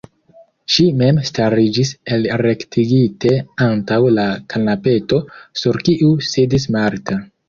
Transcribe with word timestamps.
Ŝi 0.75 0.83
mem 1.01 1.17
stariĝis 1.29 1.91
elrektigite 2.15 3.33
antaŭ 3.65 3.99
la 4.13 4.23
kanapeto, 4.55 5.21
sur 5.63 5.79
kiu 5.89 6.11
sidis 6.31 6.67
Marta. 6.77 7.19